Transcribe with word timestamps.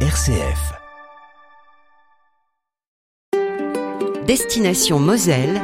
RCF. 0.00 0.74
Destination 4.26 4.98
Moselle, 4.98 5.58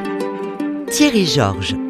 Thierry 0.89 1.26
Georges. 1.26 1.82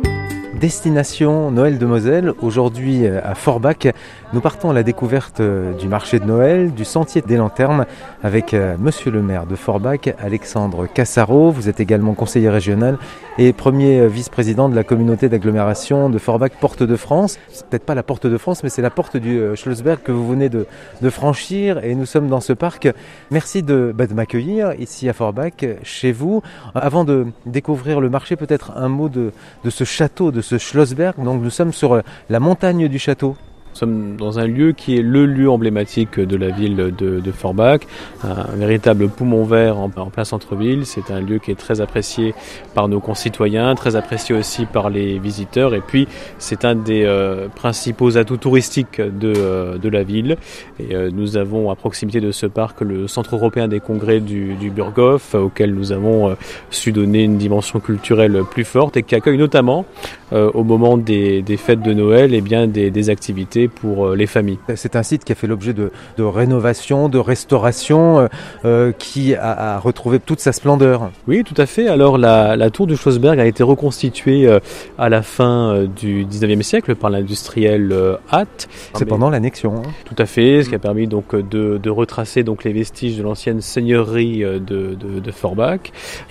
Destination 0.63 1.51
Noël 1.51 1.77
de 1.77 1.87
Moselle, 1.87 2.33
aujourd'hui 2.41 3.05
euh, 3.05 3.19
à 3.25 3.35
Forbach. 3.35 3.89
Nous 4.33 4.41
partons 4.41 4.71
à 4.71 4.73
la 4.73 4.85
découverte 4.85 5.41
euh, 5.41 5.73
du 5.73 5.89
marché 5.89 6.21
de 6.21 6.25
Noël, 6.25 6.73
du 6.73 6.85
sentier 6.85 7.21
des 7.21 7.37
lanternes, 7.37 7.85
avec 8.23 8.55
euh, 8.55 8.77
monsieur 8.79 9.11
le 9.11 9.23
maire 9.23 9.47
de 9.47 9.57
Forbach, 9.57 10.15
Alexandre 10.21 10.87
Cassaro. 10.87 11.51
Vous 11.51 11.69
êtes 11.69 11.81
également 11.81 12.15
conseiller 12.15 12.49
régional 12.49 12.97
et 13.39 13.53
premier 13.53 14.07
vice-président 14.07 14.69
de 14.69 14.77
la 14.77 14.85
communauté 14.85 15.29
d'agglomération 15.29 16.09
de 16.09 16.19
Forbach 16.19 16.53
Porte 16.61 16.85
de 16.85 16.95
France. 16.95 17.41
C'est 17.49 17.67
peut-être 17.67 17.85
pas 17.85 17.97
la 17.97 18.05
Porte 18.05 18.29
de 18.29 18.39
France, 18.39 18.63
mais 18.63 18.69
c'est 18.69 18.83
la 18.83 18.91
porte 18.91 19.17
du 19.17 19.41
Schlossberg 19.57 20.01
que 20.03 20.13
vous 20.13 20.29
venez 20.29 20.49
de, 20.49 20.67
franchir 21.09 21.83
et 21.83 21.95
nous 21.95 22.07
sommes 22.07 22.29
dans 22.29 22.41
ce 22.41 22.53
parc. 22.53 22.89
Merci 23.31 23.63
de, 23.63 23.93
bah, 23.97 24.05
m'accueillir 24.15 24.75
ici 24.79 25.09
à 25.09 25.13
Forbach, 25.13 25.65
chez 25.83 26.13
vous. 26.13 26.43
Avant 26.75 27.05
de 27.05 27.27
découvrir 27.47 28.01
le 28.01 28.11
marché, 28.11 28.37
peut-être 28.37 28.73
un 28.77 28.89
mot 28.89 29.09
de 29.09 29.33
ce 29.69 29.85
château, 29.85 30.31
de 30.31 30.43
ce 30.43 30.52
Schlossberg. 30.59 31.23
Donc 31.23 31.43
nous 31.43 31.51
sommes 31.51 31.73
sur 31.73 31.95
euh, 31.95 32.03
la 32.29 32.41
montagne 32.41 32.89
du 32.89 32.99
château. 32.99 33.37
Nous 33.73 33.79
sommes 33.79 34.17
dans 34.17 34.39
un 34.39 34.47
lieu 34.47 34.73
qui 34.73 34.99
est 34.99 35.03
le 35.03 35.25
lieu 35.25 35.51
emblématique 35.51 36.21
de 36.21 36.37
la 36.37 36.51
ville 36.51 36.77
de, 36.77 36.91
de 36.91 37.33
Forbach, 37.33 37.81
un, 38.23 38.55
véritable 38.55 39.09
poumon 39.09 39.45
vert 39.45 39.79
en, 39.79 39.89
plein 39.89 40.25
centre-ville. 40.25 40.85
C'est 40.85 41.11
un 41.11 41.23
lieu 41.23 41.39
qui 41.39 41.51
est 41.51 41.59
très 41.59 41.81
apprécié 41.81 42.35
par 42.75 42.89
nos 42.89 43.01
concitoyens, 43.01 43.75
très 43.75 43.97
apprécié 43.97 44.35
aussi 44.35 44.67
par 44.67 44.91
les 44.91 45.19
visiteurs. 45.19 45.75
Et 45.75 45.81
puis, 45.81 46.07
c'est 46.37 46.67
un 46.67 46.75
des 46.75 47.05
euh, 47.05 47.49
principaux 47.49 48.19
atouts 48.19 48.37
touristiques 48.37 49.01
de, 49.01 49.33
euh, 49.35 49.79
de 49.79 49.89
la 49.89 50.03
ville. 50.03 50.37
Et 50.79 50.95
euh, 50.95 51.11
nous 51.11 51.39
avons 51.39 51.71
à 51.71 51.75
proximité 51.75 52.21
de 52.21 52.31
ce 52.31 52.45
parc 52.45 52.83
le 52.83 53.09
Centre 53.09 53.37
européen 53.37 53.69
des 53.69 53.81
congrès 53.81 54.21
du, 54.21 54.53
du 54.53 54.71
Burghoff, 54.71 55.35
auquel 55.35 55.75
nous 55.75 55.93
avons 55.93 56.37
su 56.69 56.93
donner 56.93 57.23
une 57.23 57.39
dimension 57.39 57.81
culturelle 57.81 58.43
plus 58.51 58.65
forte 58.65 58.99
et 58.99 59.03
qui 59.03 59.15
accueille 59.15 59.39
notamment, 59.39 59.87
au 60.33 60.65
moment 60.65 60.97
des, 60.97 61.43
des, 61.43 61.57
fêtes 61.57 61.83
de 61.83 61.93
Noël, 61.93 62.33
et 62.35 62.39
eh 62.39 62.41
bien 62.41 62.67
des, 62.67 62.91
des 62.91 63.11
activités 63.11 63.62
pour 63.69 64.09
euh, 64.09 64.17
les 64.17 64.27
familles. 64.27 64.59
C'est 64.75 64.97
un 64.97 65.03
site 65.03 65.25
qui 65.25 65.33
a 65.33 65.35
fait 65.35 65.47
l'objet 65.47 65.73
de, 65.73 65.91
de, 66.17 66.23
rénovation, 66.23 67.09
de 67.09 67.19
restauration, 67.19 68.21
euh, 68.21 68.29
euh, 68.65 68.93
qui 68.93 69.35
a, 69.35 69.75
a, 69.75 69.79
retrouvé 69.79 70.19
toute 70.21 70.41
sa 70.41 70.53
splendeur. 70.53 71.11
Oui, 71.27 71.45
tout 71.45 71.55
à 71.57 71.67
fait. 71.67 71.89
Alors 71.89 72.19
la, 72.19 72.57
la 72.57 72.71
tour 72.71 72.87
du 72.87 72.97
Schlossberg 72.97 73.39
a 73.39 73.47
été 73.47 73.63
reconstituée 73.63 74.47
euh, 74.47 74.61
à 74.99 75.09
la 75.09 75.23
fin 75.23 75.85
du 75.85 76.25
19e 76.25 76.63
siècle 76.63 76.95
par 76.95 77.11
l'industriel 77.11 77.95
Hatt. 78.31 78.69
C'est 78.95 79.05
pendant 79.05 79.31
l'annexion. 79.31 79.77
Hein. 79.77 79.91
Tout 80.05 80.15
à 80.19 80.27
fait, 80.27 80.63
ce 80.63 80.69
qui 80.69 80.75
a 80.75 80.79
permis 80.79 81.07
donc 81.07 81.35
de, 81.35 81.79
de 81.79 81.91
retracer 81.91 82.43
donc 82.43 82.65
les 82.65 82.73
vestiges 82.73 83.17
de 83.19 83.23
l'ancienne 83.23 83.61
seigneurie 83.61 84.41
de, 84.41 84.59
de, 84.59 85.21
de, 85.21 85.31
Forbach. 85.31 85.81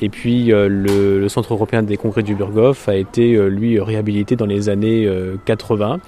Et 0.02 0.10
puis 0.10 0.46
le, 0.46 0.68
le, 1.20 1.30
Centre 1.30 1.54
européen 1.54 1.84
des 1.84 1.98
congrès 1.98 2.24
du 2.24 2.36
Burghoff 2.36 2.90
a 2.90 2.96
été 2.96 3.38
lui 3.50 3.80
réhabilité 3.80 4.36
dans 4.36 4.46
les 4.46 4.70
années 4.70 5.10
80. 5.46 6.00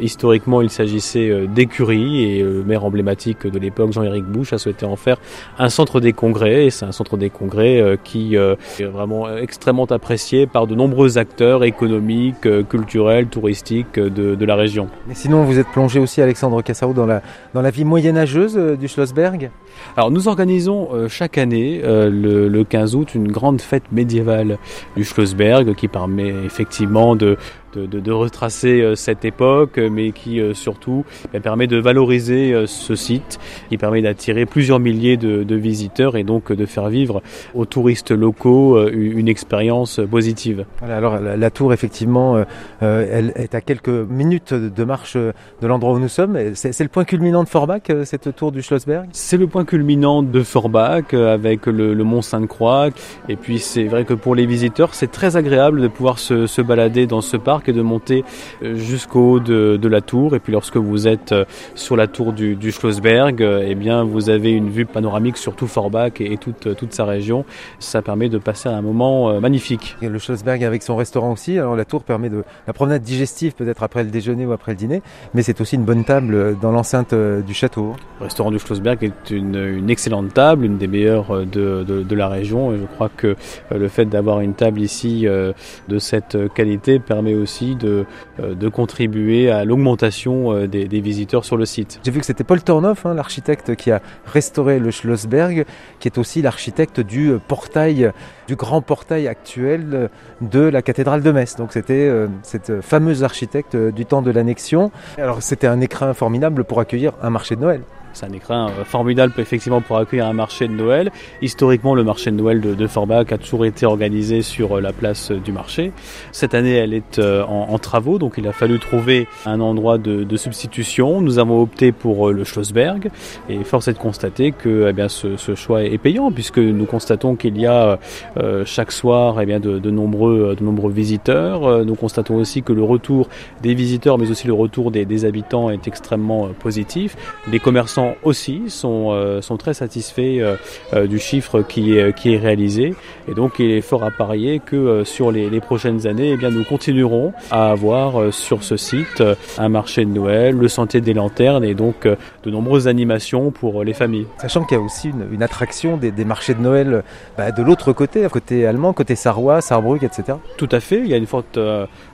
historiquement, 0.00 0.60
il 0.64 0.70
s'agissait 0.70 1.30
euh, 1.30 1.46
d'écuries 1.46 2.24
et 2.24 2.42
euh, 2.42 2.58
le 2.58 2.64
maire 2.64 2.84
emblématique 2.84 3.46
de 3.46 3.58
l'époque, 3.58 3.92
Jean-Éric 3.92 4.24
Bouche, 4.24 4.52
a 4.52 4.58
souhaité 4.58 4.84
en 4.86 4.96
faire 4.96 5.18
un 5.58 5.68
centre 5.68 6.00
des 6.00 6.12
congrès. 6.12 6.66
Et 6.66 6.70
c'est 6.70 6.84
un 6.84 6.92
centre 6.92 7.16
des 7.16 7.30
congrès 7.30 7.80
euh, 7.80 7.96
qui 8.02 8.34
est 8.34 8.84
vraiment 8.84 9.36
extrêmement 9.36 9.84
apprécié 9.84 10.46
par 10.46 10.66
de 10.66 10.74
nombreux 10.74 11.18
acteurs 11.18 11.64
économiques, 11.64 12.48
culturels, 12.68 13.26
touristiques 13.26 13.98
de, 13.98 14.34
de 14.34 14.44
la 14.44 14.56
région. 14.56 14.88
Mais 15.06 15.14
sinon, 15.14 15.44
vous 15.44 15.58
êtes 15.58 15.68
plongé 15.68 16.00
aussi, 16.00 16.20
Alexandre 16.20 16.62
Cassaro, 16.62 16.92
dans 16.92 17.06
la, 17.06 17.22
dans 17.52 17.62
la 17.62 17.70
vie 17.70 17.84
moyenâgeuse 17.84 18.56
du 18.56 18.88
Schlossberg? 18.88 19.50
Alors, 19.96 20.10
nous 20.10 20.28
organisons 20.28 20.88
chaque 21.08 21.38
année, 21.38 21.80
le, 21.84 22.48
le 22.48 22.64
15 22.64 22.94
août, 22.94 23.14
une 23.14 23.30
grande 23.30 23.60
fête 23.60 23.90
médiévale 23.92 24.58
du 24.96 25.04
Schlossberg 25.04 25.74
qui 25.74 25.88
permet 25.88 26.32
effectivement 26.44 27.16
de 27.16 27.36
de, 27.74 27.86
de, 27.86 28.00
de, 28.00 28.12
retracer 28.12 28.80
euh, 28.80 28.94
cette 28.94 29.24
époque, 29.24 29.78
mais 29.78 30.12
qui 30.12 30.40
euh, 30.40 30.54
surtout 30.54 31.04
bah, 31.32 31.40
permet 31.40 31.66
de 31.66 31.76
valoriser 31.76 32.52
euh, 32.52 32.66
ce 32.66 32.94
site, 32.94 33.38
qui 33.68 33.78
permet 33.78 34.02
d'attirer 34.02 34.46
plusieurs 34.46 34.80
milliers 34.80 35.16
de, 35.16 35.42
de, 35.42 35.56
visiteurs 35.56 36.16
et 36.16 36.24
donc 36.24 36.52
de 36.52 36.66
faire 36.66 36.88
vivre 36.88 37.22
aux 37.54 37.64
touristes 37.64 38.10
locaux 38.10 38.88
une 38.88 39.28
expérience 39.28 40.00
positive. 40.10 40.66
Voilà, 40.80 40.96
alors 40.96 41.20
la, 41.20 41.36
la, 41.36 41.50
tour, 41.50 41.72
effectivement, 41.72 42.44
euh, 42.82 43.06
elle 43.10 43.32
est 43.36 43.54
à 43.54 43.60
quelques 43.60 43.88
minutes 43.88 44.52
de 44.52 44.84
marche 44.84 45.16
de 45.16 45.66
l'endroit 45.66 45.94
où 45.94 45.98
nous 45.98 46.08
sommes. 46.08 46.38
C'est 46.54 46.78
le 46.80 46.88
point 46.88 47.04
culminant 47.04 47.44
de 47.44 47.48
Forbach, 47.48 47.90
cette 48.04 48.34
tour 48.34 48.52
du 48.52 48.62
Schlossberg? 48.62 49.08
C'est 49.12 49.36
le 49.36 49.46
point 49.46 49.64
culminant 49.64 50.22
de 50.22 50.42
Forbach 50.42 51.14
avec 51.14 51.66
le, 51.66 51.94
le 51.94 52.04
Mont 52.04 52.22
Sainte-Croix. 52.22 52.88
Et 53.28 53.36
puis 53.36 53.58
c'est 53.58 53.84
vrai 53.84 54.04
que 54.04 54.14
pour 54.14 54.34
les 54.34 54.46
visiteurs, 54.46 54.94
c'est 54.94 55.10
très 55.10 55.36
agréable 55.36 55.80
de 55.80 55.88
pouvoir 55.88 56.18
se, 56.18 56.46
se 56.46 56.60
balader 56.62 57.06
dans 57.06 57.20
ce 57.20 57.36
parc 57.36 57.63
et 57.68 57.72
de 57.72 57.82
monter 57.82 58.24
jusqu'au 58.62 59.32
haut 59.32 59.40
de, 59.40 59.78
de, 59.80 59.88
la 59.88 60.00
tour. 60.00 60.34
Et 60.34 60.40
puis 60.40 60.52
lorsque 60.52 60.76
vous 60.76 61.08
êtes 61.08 61.34
sur 61.74 61.96
la 61.96 62.06
tour 62.06 62.32
du, 62.32 62.56
du 62.56 62.72
Schlossberg, 62.72 63.40
eh 63.40 63.74
bien 63.74 64.04
vous 64.04 64.30
avez 64.30 64.50
une 64.50 64.70
vue 64.70 64.86
panoramique 64.86 65.36
sur 65.36 65.54
tout 65.54 65.66
Forbach 65.66 66.20
et, 66.20 66.32
et 66.32 66.36
toute, 66.36 66.74
toute 66.76 66.92
sa 66.92 67.04
région. 67.04 67.44
Ça 67.78 68.02
permet 68.02 68.28
de 68.28 68.38
passer 68.38 68.68
un 68.68 68.82
moment 68.82 69.40
magnifique. 69.40 69.96
Et 70.02 70.08
le 70.08 70.18
Schlossberg 70.18 70.64
avec 70.64 70.82
son 70.82 70.96
restaurant 70.96 71.32
aussi. 71.32 71.58
Alors 71.58 71.76
la 71.76 71.84
tour 71.84 72.02
permet 72.02 72.28
de 72.28 72.44
la 72.66 72.72
promenade 72.72 73.02
digestive 73.02 73.54
peut-être 73.54 73.82
après 73.82 74.04
le 74.04 74.10
déjeuner 74.10 74.46
ou 74.46 74.52
après 74.52 74.72
le 74.72 74.76
dîner, 74.76 75.02
mais 75.34 75.42
c'est 75.42 75.60
aussi 75.60 75.76
une 75.76 75.84
bonne 75.84 76.04
table 76.04 76.58
dans 76.60 76.72
l'enceinte 76.72 77.14
du 77.14 77.54
château. 77.54 77.94
Le 78.20 78.24
restaurant 78.24 78.50
du 78.50 78.58
Schlossberg 78.58 79.02
est 79.02 79.30
une, 79.30 79.56
une 79.56 79.90
excellente 79.90 80.32
table, 80.34 80.64
une 80.64 80.78
des 80.78 80.86
meilleures 80.86 81.46
de, 81.46 81.84
de, 81.84 82.02
de, 82.02 82.14
la 82.14 82.28
région. 82.28 82.72
Et 82.72 82.78
je 82.78 82.84
crois 82.84 83.10
que 83.14 83.36
le 83.70 83.88
fait 83.88 84.06
d'avoir 84.06 84.40
une 84.40 84.54
table 84.54 84.80
ici 84.80 85.26
de 85.26 85.98
cette 85.98 86.36
qualité 86.54 86.98
permet 86.98 87.34
aussi 87.34 87.53
euh, 87.62 88.04
de 88.40 88.68
contribuer 88.68 89.50
à 89.50 89.64
l'augmentation 89.64 90.52
euh, 90.52 90.66
des, 90.66 91.00
visiteurs 91.00 91.44
sur 91.44 91.56
le 91.56 91.66
site. 91.66 92.00
J'ai 92.04 92.10
vu 92.10 92.20
que 92.20 92.26
c'était 92.26 92.44
Paul 92.44 92.62
Tornoff, 92.62 93.06
hein, 93.06 93.14
l'architecte 93.14 93.74
qui 93.74 93.90
a 93.90 94.00
restauré 94.26 94.78
le 94.78 94.90
Schlossberg, 94.90 95.64
qui 96.00 96.08
est 96.08 96.18
aussi 96.18 96.42
l'architecte 96.42 97.00
du 97.00 97.32
portail, 97.46 98.12
du 98.48 98.56
grand 98.56 98.80
portail 98.80 99.28
actuel 99.28 100.10
de 100.40 100.60
la 100.60 100.82
cathédrale 100.82 101.22
de 101.22 101.30
Metz. 101.30 101.56
Donc 101.56 101.72
c'était 101.72 102.08
euh, 102.08 102.28
cette 102.42 102.80
fameuse 102.80 103.22
architecte 103.22 103.76
du 103.76 104.06
temps 104.06 104.22
de 104.22 104.30
l'annexion. 104.30 104.90
Alors 105.18 105.42
c'était 105.42 105.66
un 105.66 105.80
écrin 105.80 106.14
formidable 106.14 106.64
pour 106.64 106.80
accueillir 106.80 107.12
un 107.22 107.30
marché 107.30 107.56
de 107.56 107.60
Noël. 107.60 107.82
C'est 108.14 108.26
un 108.26 108.32
écrin 108.32 108.68
formidable 108.84 109.32
effectivement 109.38 109.80
pour 109.80 109.98
accueillir 109.98 110.26
un 110.26 110.32
marché 110.32 110.68
de 110.68 110.72
Noël. 110.72 111.10
Historiquement, 111.42 111.96
le 111.96 112.04
marché 112.04 112.30
de 112.30 112.36
Noël 112.36 112.60
de, 112.60 112.86
Forbach 112.86 113.32
a 113.32 113.38
toujours 113.38 113.66
été 113.66 113.86
organisé 113.86 114.42
sur 114.42 114.80
la 114.80 114.92
place 114.92 115.32
du 115.32 115.50
marché. 115.50 115.92
Cette 116.30 116.54
année, 116.54 116.74
elle 116.74 116.94
est 116.94 117.18
en, 117.18 117.76
travaux, 117.78 118.18
donc 118.18 118.34
il 118.38 118.46
a 118.46 118.52
fallu 118.52 118.78
trouver 118.78 119.26
un 119.46 119.60
endroit 119.60 119.98
de, 119.98 120.36
substitution. 120.36 121.20
Nous 121.20 121.38
avons 121.38 121.60
opté 121.60 121.90
pour 121.92 122.30
le 122.30 122.44
Schlossberg 122.44 123.10
et 123.48 123.62
force 123.64 123.88
est 123.88 123.92
de 123.92 123.98
constater 123.98 124.52
que 124.52 124.86
eh 124.88 124.92
bien, 124.92 125.08
ce, 125.08 125.36
choix 125.56 125.82
est 125.82 125.98
payant 125.98 126.30
puisque 126.30 126.58
nous 126.58 126.86
constatons 126.86 127.34
qu'il 127.34 127.58
y 127.58 127.66
a 127.66 127.98
euh, 128.36 128.64
chaque 128.64 128.92
soir 128.92 129.40
eh 129.40 129.46
bien, 129.46 129.58
de, 129.60 129.78
de, 129.78 129.90
nombreux, 129.90 130.54
de 130.58 130.64
nombreux 130.64 130.92
visiteurs. 130.92 131.84
Nous 131.84 131.94
constatons 131.94 132.36
aussi 132.36 132.62
que 132.62 132.72
le 132.72 132.82
retour 132.82 133.28
des 133.62 133.74
visiteurs 133.74 134.18
mais 134.18 134.30
aussi 134.30 134.46
le 134.46 134.52
retour 134.52 134.90
des, 134.90 135.04
des 135.04 135.24
habitants 135.24 135.70
est 135.70 135.88
extrêmement 135.88 136.48
positif. 136.58 137.16
Les 137.50 137.58
commerçants 137.58 138.03
aussi 138.22 138.62
sont, 138.68 139.08
euh, 139.10 139.40
sont 139.40 139.56
très 139.56 139.74
satisfaits 139.74 140.20
euh, 140.40 140.56
euh, 140.92 141.06
du 141.06 141.18
chiffre 141.18 141.62
qui 141.62 141.98
est, 141.98 142.14
qui 142.16 142.34
est 142.34 142.38
réalisé. 142.38 142.94
Et 143.28 143.34
donc 143.34 143.58
il 143.58 143.70
est 143.70 143.80
fort 143.80 144.04
à 144.04 144.10
parier 144.10 144.60
que 144.64 145.02
sur 145.04 145.32
les, 145.32 145.50
les 145.50 145.60
prochaines 145.60 146.06
années, 146.06 146.32
eh 146.32 146.36
bien, 146.36 146.50
nous 146.50 146.64
continuerons 146.64 147.32
à 147.50 147.70
avoir 147.70 148.32
sur 148.32 148.62
ce 148.62 148.76
site 148.76 149.22
un 149.58 149.68
marché 149.68 150.04
de 150.04 150.10
Noël, 150.10 150.56
le 150.56 150.68
sentier 150.68 151.00
des 151.00 151.14
lanternes 151.14 151.64
et 151.64 151.74
donc 151.74 152.06
de 152.06 152.50
nombreuses 152.50 152.88
animations 152.88 153.50
pour 153.50 153.84
les 153.84 153.94
familles. 153.94 154.26
Sachant 154.38 154.64
qu'il 154.64 154.76
y 154.76 154.80
a 154.80 154.84
aussi 154.84 155.08
une, 155.08 155.26
une 155.32 155.42
attraction 155.42 155.96
des, 155.96 156.10
des, 156.10 156.24
marchés 156.24 156.54
de 156.54 156.60
Noël 156.60 157.02
bah, 157.36 157.50
de 157.50 157.62
l'autre 157.62 157.92
côté, 157.92 158.26
côté 158.30 158.66
allemand, 158.66 158.92
côté 158.92 159.14
sarrois, 159.14 159.60
Sarrebruck, 159.60 160.02
etc. 160.02 160.38
Tout 160.56 160.68
à 160.70 160.80
fait, 160.80 161.00
il 161.00 161.08
y 161.08 161.14
a 161.14 161.16
une 161.16 161.26
forte 161.26 161.58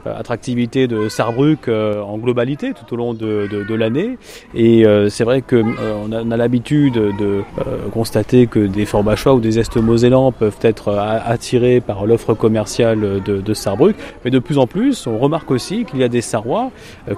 euh, 0.06 0.18
attractivité 0.18 0.86
de 0.86 1.08
Sarrebruck 1.08 1.68
euh, 1.68 2.00
en 2.00 2.16
globalité 2.16 2.72
tout 2.72 2.94
au 2.94 2.96
long 2.96 3.12
de, 3.12 3.48
de, 3.50 3.64
de 3.64 3.74
l'année. 3.74 4.18
Et 4.54 4.86
euh, 4.86 5.08
c'est 5.08 5.24
vrai 5.24 5.42
que 5.42 5.56
euh, 5.80 6.22
on 6.24 6.30
a, 6.30 6.36
l'habitude 6.36 6.94
de 6.94 7.42
euh, 7.58 7.88
constater 7.92 8.46
que 8.46 8.60
des 8.60 8.84
Forbachois 8.84 9.34
ou 9.34 9.40
des 9.40 9.58
Est-Mosellans 9.58 10.32
peuvent 10.32 10.58
être 10.62 10.88
euh, 10.88 11.18
attirés 11.24 11.80
par 11.80 12.06
l'offre 12.06 12.34
commerciale 12.34 13.22
de, 13.24 13.40
de 13.40 13.54
Sarrebruck, 13.54 13.96
mais 14.24 14.30
de 14.30 14.38
plus 14.38 14.58
en 14.58 14.66
plus, 14.66 15.06
on 15.06 15.18
remarque 15.18 15.50
aussi 15.50 15.84
qu'il 15.84 16.00
y 16.00 16.04
a 16.04 16.08
des 16.08 16.20
Sarrois 16.20 16.70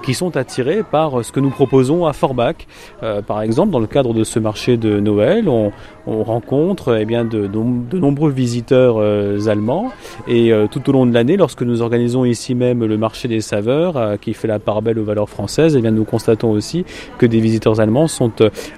qui 0.03 0.13
sont 0.13 0.37
attirés 0.37 0.83
par 0.83 1.23
ce 1.23 1.31
que 1.31 1.39
nous 1.39 1.49
proposons 1.49 2.05
à 2.05 2.13
Forbach. 2.13 2.55
par 3.27 3.41
exemple, 3.41 3.71
dans 3.71 3.79
le 3.79 3.87
cadre 3.87 4.13
de 4.13 4.23
ce 4.23 4.39
marché 4.39 4.77
de 4.77 4.99
Noël, 4.99 5.47
on, 5.47 5.71
on 6.07 6.23
rencontre 6.23 6.97
eh 6.99 7.05
bien, 7.05 7.25
de, 7.25 7.47
de, 7.47 7.89
de, 7.89 7.99
nombreux 7.99 8.31
visiteurs 8.31 8.99
allemands 9.47 9.91
et 10.27 10.51
tout 10.71 10.89
au 10.89 10.93
long 10.93 11.05
de 11.05 11.13
l'année, 11.13 11.37
lorsque 11.37 11.61
nous 11.61 11.81
organisons 11.81 12.25
ici 12.25 12.55
même 12.55 12.83
le 12.85 12.97
marché 12.97 13.27
des 13.27 13.41
saveurs 13.41 14.19
qui 14.19 14.33
fait 14.33 14.47
la 14.47 14.59
part 14.59 14.81
belle 14.81 14.99
aux 14.99 15.03
valeurs 15.03 15.29
françaises, 15.29 15.75
eh 15.77 15.81
bien, 15.81 15.91
nous 15.91 16.03
constatons 16.03 16.51
aussi 16.51 16.85
que 17.17 17.25
des 17.25 17.39
visiteurs 17.39 17.79
allemands 17.79 18.07
sont 18.07 18.31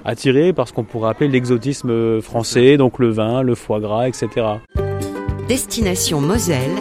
attirés 0.04 0.52
par 0.52 0.68
ce 0.68 0.72
qu'on 0.72 0.84
pourrait 0.84 1.10
appeler 1.10 1.28
l'exotisme 1.28 2.20
français, 2.20 2.76
donc 2.76 2.98
le 2.98 3.10
vin, 3.10 3.42
le 3.42 3.54
foie 3.54 3.80
gras, 3.80 4.08
etc. 4.08 4.46
Destination 5.48 6.20
Moselle 6.20 6.76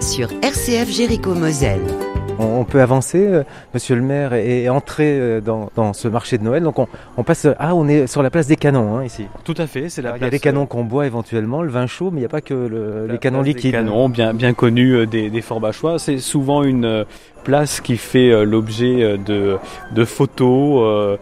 sur 0.00 0.28
RCF 0.42 0.90
Jéricho 0.90 1.34
Moselle. 1.34 2.07
On, 2.38 2.64
peut 2.64 2.80
avancer, 2.80 3.26
euh, 3.26 3.42
monsieur 3.74 3.96
le 3.96 4.02
maire, 4.02 4.32
et, 4.34 4.68
entrer 4.68 5.18
euh, 5.18 5.40
dans, 5.40 5.92
ce 5.92 6.08
marché 6.08 6.38
de 6.38 6.44
Noël. 6.44 6.62
Donc 6.62 6.76
on, 7.16 7.22
passe. 7.22 7.46
Ah, 7.58 7.74
on 7.74 7.88
est 7.88 8.06
sur 8.06 8.22
la 8.22 8.30
place 8.30 8.46
des 8.46 8.56
canons 8.56 8.96
hein, 8.96 9.04
ici. 9.04 9.26
Tout 9.44 9.54
à 9.56 9.66
fait, 9.66 9.88
c'est 9.88 10.02
la 10.02 10.16
Il 10.16 10.22
y 10.22 10.26
a 10.26 10.30
les 10.30 10.38
canons 10.38 10.66
qu'on 10.66 10.84
boit 10.84 11.06
éventuellement, 11.06 11.62
le 11.62 11.70
vin 11.70 11.86
chaud, 11.86 12.10
mais 12.10 12.18
il 12.18 12.20
n'y 12.20 12.26
a 12.26 12.30
pas 12.30 12.40
que 12.40 13.06
les 13.08 13.18
canons 13.18 13.42
liquides. 13.42 13.64
Les 13.64 13.72
canons 13.72 14.08
bien, 14.08 14.34
bien 14.34 14.54
connus 14.54 14.94
euh, 14.94 15.06
des, 15.06 15.30
des 15.30 15.40
Fort-Bachois. 15.40 15.98
C'est 15.98 16.18
souvent 16.18 16.62
une 16.62 17.04
place 17.44 17.80
qui 17.80 17.96
fait 17.96 18.44
l'objet 18.44 19.16
de, 19.18 20.04
photos 20.04 21.18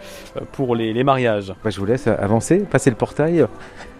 pour 0.53 0.75
les, 0.75 1.05
mariages. 1.05 1.55
Bah, 1.63 1.71
je 1.71 1.79
vous 1.79 1.87
laisse 1.87 2.07
avancer, 2.09 2.59
passer 2.59 2.91
le 2.91 2.97
portail 2.97 3.47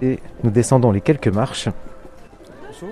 et 0.03 0.19
nous 0.43 0.51
descendons 0.51 0.91
les 0.91 1.01
quelques 1.01 1.29
marches. 1.29 1.69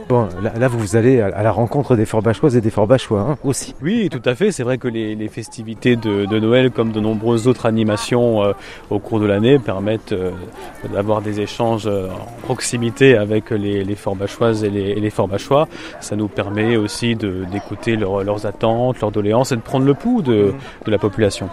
Bon, 0.09 0.29
là, 0.43 0.69
vous 0.69 0.97
allez 0.97 1.21
à 1.21 1.43
la 1.43 1.53
rencontre 1.53 1.97
des 1.97 2.07
Fort-Bachoises 2.07 2.57
et 2.57 2.61
des 2.61 2.71
Fort-Bachois 2.71 3.21
hein, 3.21 3.39
aussi. 3.45 3.75
Oui, 3.83 4.09
tout 4.11 4.23
à 4.25 4.35
fait. 4.35 4.53
C'est 4.53 4.63
vrai 4.63 4.79
que 4.79 4.89
les, 4.89 5.29
festivités 5.29 5.97
de, 5.97 6.39
Noël, 6.39 6.71
comme 6.71 6.93
de 6.93 7.01
nombreuses 7.01 7.49
autres 7.49 7.67
animations 7.67 8.45
euh, 8.45 8.53
au 8.91 8.99
cours 8.99 9.21
de 9.21 9.27
l'année, 9.27 9.59
permettent 9.59 10.13
euh, 10.13 10.31
d'avoir 10.93 11.23
des 11.23 11.41
échanges 11.41 11.87
euh, 11.87 12.09
en 12.09 12.43
proximité 12.43 13.17
avec 13.17 13.51
les, 13.51 13.85
les 13.85 13.95
Fort-Bachoises 13.95 14.65
et 14.65 14.71
les, 14.71 14.95
les 14.95 15.11
Fort-Bachois. 15.11 15.69
Ça 16.01 16.17
nous 16.17 16.29
permet 16.29 16.77
aussi 16.77 17.17
d'écouter 17.17 17.97
leurs 17.97 18.47
attentes, 18.47 19.01
leurs 19.01 19.13
doléances 19.13 19.53
et 19.53 19.57
de 19.57 19.61
prendre 19.61 19.87
le 19.87 19.95
pouls 19.95 20.23
de 20.23 20.55
la 20.87 20.99
population. 20.99 21.49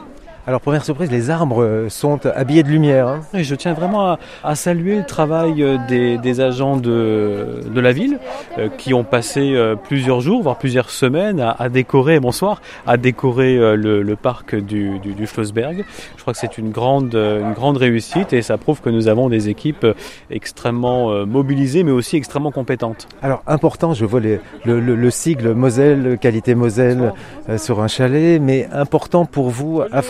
Alors 0.47 0.59
première 0.59 0.83
surprise, 0.83 1.11
les 1.11 1.29
arbres 1.29 1.61
euh, 1.61 1.87
sont 1.89 2.25
habillés 2.25 2.63
de 2.63 2.69
lumière. 2.69 3.07
Hein. 3.07 3.21
Et 3.35 3.43
je 3.43 3.53
tiens 3.53 3.73
vraiment 3.73 4.17
à, 4.43 4.55
saluer 4.55 4.95
le 4.95 5.05
travail 5.05 5.61
euh, 5.61 5.77
des, 5.87 6.41
agents 6.41 6.77
de, 6.77 7.61
de, 7.71 7.79
la 7.79 7.91
ville 7.91 8.17
euh, 8.57 8.67
qui 8.75 8.95
ont 8.95 9.03
passé 9.03 9.55
plusieurs 9.83 10.19
jours, 10.21 10.41
voire 10.41 10.57
plusieurs 10.57 10.89
semaines 10.89 11.39
à, 11.39 11.69
décorer, 11.69 12.19
bonsoir, 12.19 12.59
à 12.87 12.97
décorer 12.97 13.55
le, 13.75 14.15
parc 14.15 14.55
du, 14.55 14.97
du, 14.99 15.27
Schlossberg. 15.27 15.85
Je 16.17 16.21
crois 16.21 16.33
que 16.33 16.39
c'est 16.39 16.57
une 16.57 16.71
grande, 16.71 17.13
une 17.13 17.53
grande 17.53 17.77
réussite 17.77 18.33
et 18.33 18.41
ça 18.41 18.57
prouve 18.57 18.81
que 18.81 18.89
nous 18.89 19.07
avons 19.07 19.29
des 19.29 19.49
équipes 19.49 19.85
extrêmement 20.29 21.25
mobilisées 21.25 21.83
mais 21.83 21.91
aussi 21.91 22.17
extrêmement 22.17 22.51
compétentes. 22.51 23.07
Alors 23.21 23.43
important, 23.45 23.93
je 23.93 24.05
vois 24.05 24.19
le, 24.19 24.39
le, 24.65 25.09
sigle 25.11 25.53
Moselle, 25.53 26.17
qualité 26.19 26.55
Moselle 26.55 27.13
sur 27.57 27.81
un 27.81 27.87
chalet, 27.87 28.41
mais 28.41 28.67
important 28.71 29.25
pour 29.25 29.49
vous 29.49 29.81
à 29.91 30.01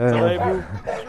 Euh, 0.00 0.36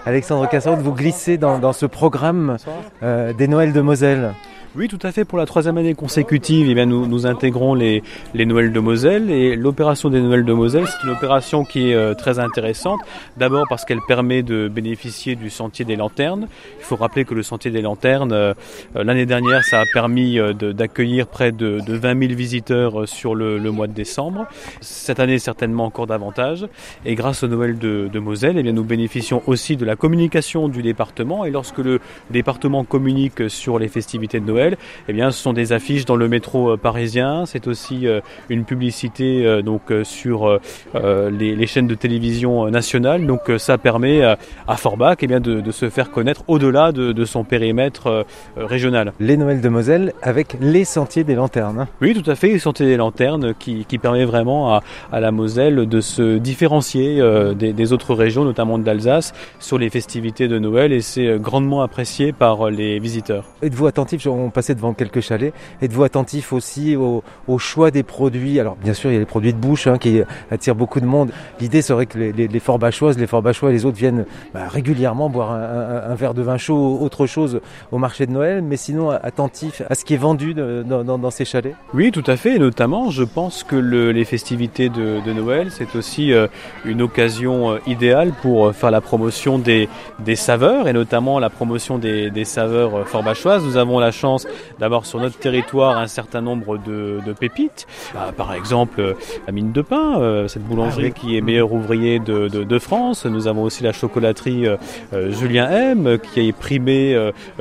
Alexandre 0.05 0.47
Cassard, 0.47 0.77
vous 0.77 0.93
glissez 0.93 1.37
dans, 1.37 1.73
ce 1.73 1.85
programme 1.85 2.57
euh, 3.03 3.33
des 3.33 3.47
Noëls 3.47 3.73
de 3.73 3.81
Moselle. 3.81 4.33
Oui, 4.77 4.89
tout 4.89 4.99
à 5.03 5.13
fait. 5.13 5.23
Pour 5.23 5.37
la 5.37 5.45
troisième 5.45 5.77
année 5.77 5.93
consécutive, 5.93 6.67
eh 6.67 6.85
nous, 6.85 7.25
intégrons 7.25 7.75
les, 7.75 8.03
Noëls 8.33 8.73
de 8.73 8.79
Moselle. 8.81 9.31
Et 9.31 9.55
l'opération 9.55 10.09
des 10.09 10.19
Noëls 10.19 10.43
de 10.43 10.51
Moselle, 10.51 10.85
c'est 10.85 11.07
une 11.07 11.13
opération 11.13 11.63
qui 11.63 11.91
est 11.91 11.95
euh, 11.95 12.13
très 12.13 12.39
intéressante. 12.39 12.99
D'abord 13.37 13.67
parce 13.69 13.85
qu'elle 13.85 14.01
permet 14.05 14.43
de 14.43 14.67
bénéficier 14.67 15.37
du 15.37 15.49
Sentier 15.49 15.85
des 15.85 15.95
Lanternes. 15.95 16.49
Il 16.79 16.83
faut 16.83 16.97
rappeler 16.97 17.23
que 17.23 17.33
le 17.33 17.41
Sentier 17.41 17.71
des 17.71 17.81
Lanternes, 17.81 18.33
euh, 18.33 18.53
euh, 18.97 19.05
l'année 19.05 19.25
dernière, 19.25 19.63
ça 19.63 19.79
a 19.79 19.85
permis 19.93 20.39
d'accueillir 20.53 21.27
près 21.27 21.53
de, 21.53 21.79
de, 21.87 21.93
20 21.95 22.19
000 22.27 22.33
visiteurs 22.33 23.07
sur 23.07 23.33
le, 23.33 23.57
mois 23.71 23.87
de 23.87 23.93
décembre. 23.93 24.45
Cette 24.81 25.21
année, 25.21 25.39
certainement 25.39 25.85
encore 25.85 26.07
davantage. 26.07 26.67
Et 27.05 27.15
grâce 27.15 27.43
au 27.43 27.47
Noël 27.47 27.77
de, 27.77 28.19
Moselle, 28.19 28.57
eh 28.57 28.73
nous 28.73 28.83
bénéficions 28.83 29.41
aussi 29.47 29.77
de 29.77 29.85
la 29.85 29.95
communication 29.95 30.67
du 30.67 30.81
département. 30.81 31.45
Et 31.45 31.51
lorsque 31.51 31.77
le 31.77 32.01
département 32.29 32.83
communique 32.83 33.49
sur 33.49 33.79
les 33.79 33.87
festivités 33.87 34.41
de 34.41 34.45
Noël, 34.45 34.64
eh 35.07 35.13
bien, 35.13 35.31
ce 35.31 35.41
sont 35.41 35.53
des 35.53 35.73
affiches 35.73 36.05
dans 36.05 36.15
le 36.15 36.27
métro 36.27 36.71
euh, 36.71 36.77
parisien. 36.77 37.45
C'est 37.45 37.67
aussi 37.67 38.07
euh, 38.07 38.21
une 38.49 38.65
publicité 38.65 39.45
euh, 39.45 39.61
donc 39.61 39.93
sur 40.03 40.59
les, 40.93 41.67
chaînes 41.67 41.87
de 41.87 41.95
télévision 41.95 42.69
nationales. 42.69 43.25
Donc, 43.25 43.51
ça 43.57 43.77
permet 43.77 44.21
à 44.23 44.77
Forbach 44.77 45.17
eh 45.21 45.27
bien, 45.27 45.39
de, 45.39 45.71
se 45.71 45.89
faire 45.89 46.11
connaître 46.11 46.43
au-delà 46.47 46.91
de, 46.91 47.25
son 47.25 47.43
périmètre 47.43 48.25
régional. 48.55 49.13
Les 49.19 49.37
Noëls 49.37 49.61
de 49.61 49.69
Moselle 49.69 50.13
avec 50.21 50.57
les 50.61 50.85
Sentiers 50.85 51.23
des 51.23 51.35
Lanternes. 51.35 51.87
Oui, 52.01 52.13
tout 52.13 52.29
à 52.29 52.35
fait, 52.35 52.49
les 52.49 52.59
Sentiers 52.59 52.85
des 52.85 52.97
Lanternes 52.97 53.53
qui, 53.57 53.85
permet 53.97 54.25
vraiment 54.25 54.75
à, 55.11 55.19
la 55.19 55.31
Moselle 55.31 55.87
de 55.87 56.01
se 56.01 56.37
différencier 56.37 57.21
des, 57.55 57.93
autres 57.93 58.13
régions, 58.13 58.43
notamment 58.43 58.77
d'Alsace, 58.77 59.33
sur 59.59 59.77
les 59.77 59.89
festivités 59.89 60.47
de 60.47 60.59
Noël 60.59 60.93
et 60.93 61.01
c'est 61.01 61.39
grandement 61.39 61.81
apprécié 61.81 62.31
par 62.31 62.69
les 62.69 62.99
visiteurs. 62.99 63.45
Êtes-vous 63.61 63.87
attentif 63.87 64.21
passer 64.55 64.73
devant 64.73 64.93
quelques 64.93 65.21
chalets. 65.21 65.53
Êtes-vous 65.81 66.03
attentif 66.03 66.51
aussi 66.51 66.95
au, 66.95 67.23
choix 67.59 67.91
des 67.91 68.03
produits? 68.03 68.59
Alors 68.59 68.75
bien 68.75 68.93
sûr, 68.93 69.11
il 69.11 69.13
y 69.13 69.17
a 69.17 69.19
les 69.19 69.25
produits 69.25 69.53
de 69.53 69.59
bouche 69.59 69.85
hein, 69.87 69.97
qui 69.97 70.21
attirent 70.49 70.75
beaucoup 70.75 70.99
de 70.99 71.05
monde. 71.05 71.31
L'idée 71.59 71.81
serait 71.81 72.07
que 72.07 72.17
les, 72.17 72.31
les, 72.31 72.47
les 72.47 72.59
fort 72.59 72.79
bachoises, 72.79 73.17
les 73.17 73.27
et 73.63 73.71
les 73.71 73.85
autres 73.85 73.97
viennent 73.97 74.25
bah, 74.53 74.67
régulièrement 74.67 75.29
boire 75.29 75.51
un, 75.51 76.15
verre 76.15 76.33
de 76.33 76.41
vin 76.41 76.57
chaud, 76.57 76.97
autre 77.01 77.25
chose 77.25 77.61
au 77.91 77.97
marché 77.97 78.25
de 78.25 78.31
Noël, 78.31 78.61
mais 78.61 78.77
sinon 78.77 79.09
attentif 79.09 79.81
à 79.89 79.95
ce 79.95 80.05
qui 80.05 80.13
est 80.13 80.17
vendu 80.17 80.53
dans, 80.53 81.31
ces 81.31 81.45
chalets? 81.45 81.75
Oui, 81.93 82.11
tout 82.11 82.23
à 82.27 82.37
fait. 82.37 82.55
Et 82.55 82.59
notamment, 82.59 83.09
je 83.09 83.23
pense 83.23 83.63
que 83.63 83.75
les 83.75 84.25
festivités 84.25 84.89
de, 84.89 85.33
Noël, 85.35 85.67
c'est 85.69 85.95
aussi 85.95 86.31
euh, 86.31 86.47
une 86.85 87.01
occasion 87.01 87.71
euh, 87.71 87.79
idéale 87.87 88.31
pour 88.41 88.67
euh, 88.67 88.71
faire 88.71 88.89
la 88.89 89.01
promotion 89.01 89.59
des, 89.59 89.89
saveurs 90.35 90.87
et 90.87 90.93
notamment 90.93 91.39
la 91.39 91.49
promotion 91.49 91.97
des, 91.97 92.29
des 92.29 92.45
saveurs 92.45 93.07
fort 93.07 93.23
bachoises. 93.23 93.63
Nous 93.63 93.77
avons 93.77 93.99
la 93.99 94.11
chance 94.11 94.44
d'abord 94.79 95.05
sur 95.05 95.19
notre 95.19 95.37
territoire 95.37 95.97
un 95.97 96.07
certain 96.07 96.41
nombre 96.41 96.77
de, 96.77 97.19
pépites. 97.39 97.87
Bah, 98.13 98.31
par 98.35 98.53
exemple, 98.53 99.01
euh, 99.01 99.13
la 99.45 99.53
mine 99.53 99.71
de 99.71 99.81
pain, 99.81 100.19
euh, 100.19 100.47
cette 100.47 100.63
boulangerie 100.63 101.11
ah 101.15 101.19
qui 101.19 101.37
est 101.37 101.41
meilleur 101.41 101.71
ouvrier 101.71 102.19
de, 102.19 102.79
France. 102.79 103.25
Nous 103.25 103.47
avons 103.47 103.63
aussi 103.63 103.83
la 103.83 103.93
chocolaterie 103.93 104.67
euh, 104.67 105.31
Julien 105.31 105.69
M 105.69 106.17
qui 106.19 106.47
est 106.47 106.51
primée 106.51 107.15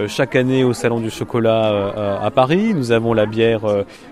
chaque 0.08 0.34
année 0.34 0.64
au 0.64 0.72
Salon 0.72 0.98
du 0.98 1.10
chocolat 1.10 2.18
à 2.20 2.30
Paris. 2.30 2.74
Nous 2.74 2.90
avons 2.90 3.14
la 3.14 3.26
bière 3.26 3.60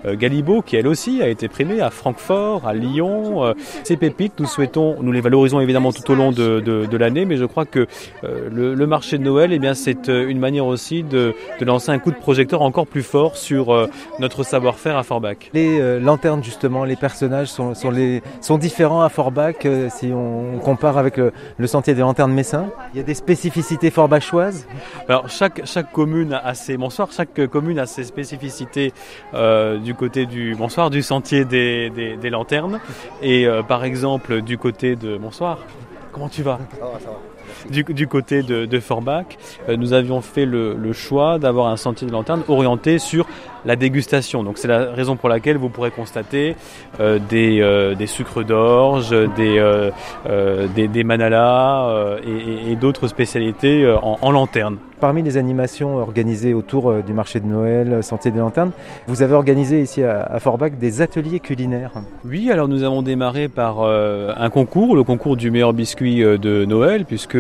Galibo 0.07 0.63
qui 0.63 0.77
elle 0.77 0.87
aussi 0.87 1.23
a 1.23 1.29
été 1.29 1.49
primée 1.49 1.81
à 1.81 1.91
Francfort, 1.91 2.67
à 2.67 2.75
Lyon. 2.75 3.55
ces 3.83 3.97
pépites, 3.97 4.39
nous 4.39 4.47
souhaitons, 4.47 4.97
nous 5.01 5.11
les 5.13 5.21
valorisons 5.21 5.61
évidemment 5.61 5.93
tout 5.93 6.09
au 6.11 6.15
long 6.15 6.31
de, 6.31 6.97
l'année, 6.97 7.25
mais 7.25 7.37
je 7.37 7.45
crois 7.45 7.65
que 7.65 7.87
le, 8.23 8.87
marché 8.87 9.19
de 9.19 9.25
Noël, 9.25 9.53
eh 9.53 9.59
bien, 9.59 9.75
c'est 9.75 10.09
une 10.09 10.39
manière 10.39 10.67
aussi 10.67 11.03
de, 11.03 11.35
de 11.59 11.65
lancer 11.65 11.91
un 11.91 11.99
coup 11.99 12.11
de 12.11 12.17
projecteur 12.17 12.52
encore 12.61 12.87
plus 12.87 13.03
fort 13.03 13.37
sur 13.37 13.73
euh, 13.73 13.89
notre 14.19 14.43
savoir-faire 14.43 14.97
à 14.97 15.03
Forbach. 15.03 15.37
Les 15.55 15.81
euh, 15.81 15.99
lanternes 15.99 16.45
justement, 16.45 16.85
les 16.85 16.97
personnages 16.97 17.49
sont, 17.49 17.75
sont, 17.75 17.91
les, 17.91 18.23
sont 18.41 18.59
différents 18.59 19.03
à 19.03 19.09
Forbach 19.09 19.65
euh, 19.65 19.89
si 19.91 20.13
on 20.13 20.59
compare 20.59 20.99
avec 20.99 21.17
le, 21.17 21.33
sentier 21.67 21.95
des 21.95 22.01
lanternes 22.03 22.33
Messin. 22.33 22.67
Il 22.93 22.99
y 22.99 23.01
a 23.01 23.05
des 23.05 23.15
spécificités 23.15 23.91
forbachoises 23.91 24.67
Alors 25.09 25.31
chaque, 25.31 25.63
chaque 25.65 25.91
commune 25.93 26.35
a 26.35 26.55
ses 26.55 26.77
bonsoir, 26.77 27.09
chaque 27.13 27.47
commune 27.47 27.79
a 27.79 27.87
ses 27.87 28.05
spécificités 28.05 28.93
du 29.83 29.95
côté 29.95 30.27
du 30.27 30.55
bonsoir 30.55 30.91
du 30.91 31.03
sentier 31.03 31.45
des, 31.45 31.91
des, 31.91 32.31
lanternes 32.31 32.81
et 33.23 33.47
par 33.69 33.85
exemple 33.85 34.43
du 34.43 34.59
côté 34.59 34.97
de 34.97 35.17
bonsoir. 35.17 35.59
Comment 36.13 36.29
tu 36.29 36.43
vas? 36.43 36.59
Ça 36.79 36.85
va, 36.85 37.01
ça 37.01 37.07
va 37.07 37.32
du, 37.71 38.07
côté 38.07 38.43
de, 38.43 38.81
Forbach, 38.81 39.27
euh, 39.69 39.77
nous 39.77 39.93
avions 39.93 40.21
fait 40.21 40.47
le, 40.47 40.93
choix 40.93 41.39
d'avoir 41.39 41.69
un 41.69 41.77
sentier 41.77 42.07
de 42.07 42.13
lanterne 42.13 42.43
orienté 42.49 42.99
sur 42.99 43.27
la 43.65 43.77
dégustation. 43.77 44.43
Donc 44.43 44.59
c'est 44.59 44.69
la 44.69 44.93
raison 44.93 45.17
pour 45.17 45.29
laquelle 45.29 45.57
vous 45.57 45.69
pourrez 45.69 45.91
constater 45.91 46.57
euh, 47.01 47.19
des, 47.19 47.61
euh, 47.61 47.95
des, 47.95 48.07
sucres 48.07 48.45
d'orge, 48.45 49.11
des, 49.37 49.81
des, 50.75 50.89
des, 50.89 51.05
manalas 51.05 52.19
et, 52.27 52.77
d'autres 52.77 53.09
spécialités 53.09 53.87
en, 54.03 54.19
en 54.21 54.31
lanterne. 54.31 54.79
Parmi 55.03 55.25
les 55.25 55.37
animations 55.37 55.97
organisées 55.97 56.55
autour 56.55 56.89
euh, 56.89 57.03
du 57.03 57.13
marché 57.13 57.41
de 57.41 57.47
Noël, 57.47 57.93
euh, 57.93 58.03
Sentier 58.03 58.31
des 58.31 58.39
Lanternes, 58.39 58.71
vous 59.09 59.23
avez 59.23 59.35
organisé 59.35 59.83
ici 59.83 60.05
à 60.05 60.39
Forbach 60.39 60.71
des 60.79 61.03
ateliers 61.03 61.41
culinaires. 61.41 61.91
Oui, 62.25 62.53
alors 62.53 62.69
nous 62.69 62.85
avons 62.85 63.03
démarré 63.03 63.49
par 63.49 63.81
euh, 63.81 64.33
un 64.37 64.49
concours, 64.49 64.95
le 64.95 65.03
concours 65.03 65.37
du 65.37 65.51
meilleur 65.51 65.73
biscuit 65.73 66.21
de 66.21 66.65
Noël, 66.67 67.05
puisque 67.05 67.37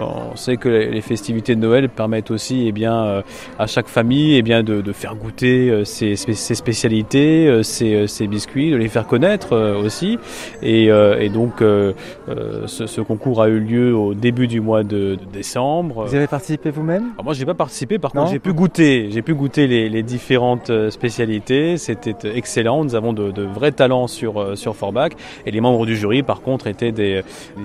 on 0.00 0.34
sait 0.34 0.56
que 0.56 0.68
les 0.68 1.00
festivités 1.00 1.54
de 1.54 1.60
Noël 1.60 1.88
permettent 1.88 2.32
aussi 2.32 2.66
eh 2.66 2.72
bien, 2.72 3.22
à 3.60 3.66
chaque 3.68 3.86
famille 3.86 4.34
eh 4.34 4.42
bien, 4.42 4.64
de, 4.64 4.92
faire 4.92 5.14
goûter 5.14 5.47
ses, 5.84 6.16
spécialités, 6.16 7.62
ses, 7.62 8.26
biscuits, 8.26 8.70
de 8.70 8.76
les 8.76 8.88
faire 8.88 9.06
connaître 9.06 9.56
aussi. 9.84 10.18
Et, 10.62 10.88
donc 11.28 11.58
ce, 11.58 13.00
concours 13.00 13.42
a 13.42 13.48
eu 13.48 13.60
lieu 13.60 13.96
au 13.96 14.14
début 14.14 14.46
du 14.46 14.60
mois 14.60 14.82
de, 14.82 15.16
de 15.16 15.24
décembre. 15.32 16.04
Vous 16.06 16.14
avez 16.14 16.26
participé 16.26 16.70
vous 16.70 16.82
moi, 16.82 16.98
Moi, 17.22 17.34
j'ai 17.34 17.46
pas 17.46 17.54
participé. 17.54 17.98
Par 17.98 18.12
contre, 18.12 18.30
j'ai 18.30 18.38
pu 18.38 18.52
goûter. 18.52 19.10
J'ai 19.10 19.22
pu 19.22 19.34
goûter 19.34 19.66
les, 19.66 20.02
différentes 20.02 20.70
euh, 20.70 20.90
spécialités. 20.90 21.76
C'était 21.76 22.14
euh, 22.24 22.34
excellent. 22.34 22.84
Nous 22.84 22.94
avons 22.94 23.12
de, 23.12 23.42
vrais 23.42 23.72
talents 23.72 24.06
sur 24.06 24.40
euh, 24.40 24.56
sur 24.56 24.76
Forbach. 24.76 25.12
Et 25.46 25.50
les 25.50 25.60
membres 25.60 25.86
du 25.86 25.96
jury, 25.96 26.22
par 26.22 26.40
contre, 26.40 26.66
étaient 26.66 26.92
des, 26.92 27.22